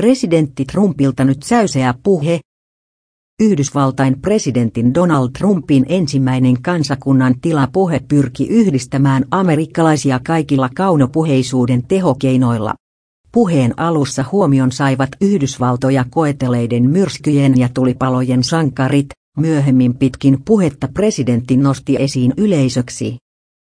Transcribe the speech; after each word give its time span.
Presidentti 0.00 0.64
Trumpilta 0.64 1.24
nyt 1.24 1.42
säyseä 1.42 1.94
puhe. 2.02 2.40
Yhdysvaltain 3.42 4.20
presidentin 4.20 4.94
Donald 4.94 5.28
Trumpin 5.38 5.86
ensimmäinen 5.88 6.62
kansakunnan 6.62 7.34
tilapuhe 7.40 8.00
pyrki 8.08 8.46
yhdistämään 8.46 9.24
amerikkalaisia 9.30 10.20
kaikilla 10.26 10.70
kaunopuheisuuden 10.76 11.86
tehokeinoilla. 11.88 12.74
Puheen 13.32 13.74
alussa 13.76 14.24
huomion 14.32 14.72
saivat 14.72 15.10
Yhdysvaltoja 15.20 16.04
koeteleiden 16.10 16.90
myrskyjen 16.90 17.58
ja 17.58 17.68
tulipalojen 17.74 18.44
sankarit, 18.44 19.06
myöhemmin 19.38 19.94
pitkin 19.94 20.38
puhetta 20.44 20.88
presidentti 20.94 21.56
nosti 21.56 21.96
esiin 21.98 22.34
yleisöksi 22.36 23.16